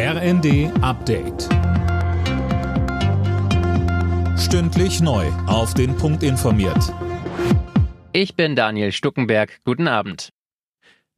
[0.00, 1.48] RND Update.
[4.38, 5.26] Stündlich neu.
[5.48, 6.94] Auf den Punkt informiert.
[8.12, 9.58] Ich bin Daniel Stuckenberg.
[9.64, 10.28] Guten Abend.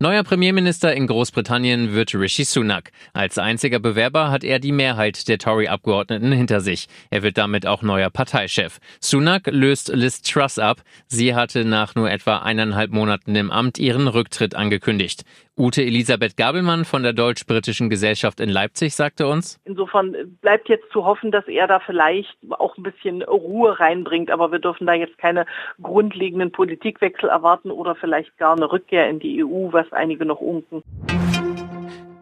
[0.02, 2.90] Neuer Premierminister in Großbritannien wird Rishi Sunak.
[3.12, 6.88] Als einziger Bewerber hat er die Mehrheit der Tory-Abgeordneten hinter sich.
[7.10, 8.78] Er wird damit auch neuer Parteichef.
[9.02, 10.80] Sunak löst Liz Truss ab.
[11.06, 15.24] Sie hatte nach nur etwa eineinhalb Monaten im Amt ihren Rücktritt angekündigt.
[15.60, 19.60] Ute Elisabeth Gabelmann von der Deutsch-Britischen Gesellschaft in Leipzig sagte uns.
[19.66, 24.30] Insofern bleibt jetzt zu hoffen, dass er da vielleicht auch ein bisschen Ruhe reinbringt.
[24.30, 25.44] Aber wir dürfen da jetzt keine
[25.82, 30.82] grundlegenden Politikwechsel erwarten oder vielleicht gar eine Rückkehr in die EU, was einige noch unken.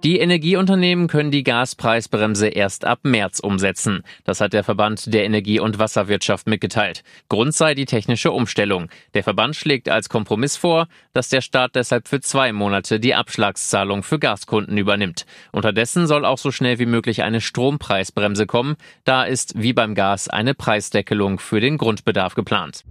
[0.04, 4.04] Die Energieunternehmen können die Gaspreisbremse erst ab März umsetzen.
[4.22, 7.02] Das hat der Verband der Energie- und Wasserwirtschaft mitgeteilt.
[7.28, 8.90] Grund sei die technische Umstellung.
[9.14, 14.04] Der Verband schlägt als Kompromiss vor, dass der Staat deshalb für zwei Monate die Abschlagszahlung
[14.04, 15.26] für Gaskunden übernimmt.
[15.50, 18.76] Unterdessen soll auch so schnell wie möglich eine Strompreisbremse kommen.
[19.04, 22.84] Da ist wie beim Gas eine Preisdeckelung für den Grundbedarf geplant.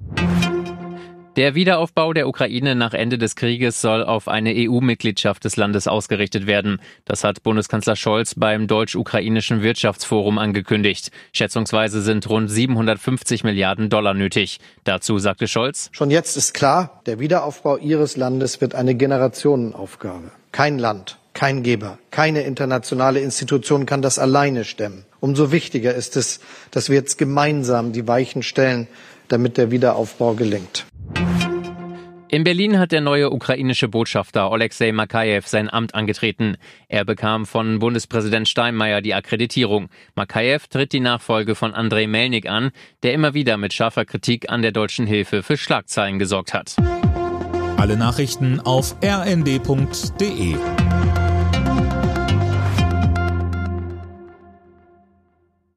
[1.37, 6.47] Der Wiederaufbau der Ukraine nach Ende des Krieges soll auf eine EU-Mitgliedschaft des Landes ausgerichtet
[6.47, 6.81] werden.
[7.05, 11.11] Das hat Bundeskanzler Scholz beim Deutsch-Ukrainischen Wirtschaftsforum angekündigt.
[11.33, 14.59] Schätzungsweise sind rund 750 Milliarden Dollar nötig.
[14.83, 20.31] Dazu sagte Scholz, Schon jetzt ist klar, der Wiederaufbau Ihres Landes wird eine Generationenaufgabe.
[20.51, 25.05] Kein Land, kein Geber, keine internationale Institution kann das alleine stemmen.
[25.19, 26.39] Umso wichtiger ist es,
[26.71, 28.87] dass wir jetzt gemeinsam die Weichen stellen,
[29.27, 30.87] damit der Wiederaufbau gelingt.
[32.29, 36.57] In Berlin hat der neue ukrainische Botschafter Alexei Makayev sein Amt angetreten.
[36.89, 39.87] Er bekam von Bundespräsident Steinmeier die Akkreditierung.
[40.13, 44.61] Makayev tritt die Nachfolge von Andrei Melnik an, der immer wieder mit scharfer Kritik an
[44.61, 46.75] der deutschen Hilfe für Schlagzeilen gesorgt hat.
[47.77, 50.55] Alle Nachrichten auf rnd.de